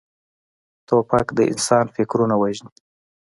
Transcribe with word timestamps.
توپک 0.87 1.27
د 1.37 1.39
انسان 1.51 1.85
فکرونه 1.95 2.35
وژني. 2.37 2.73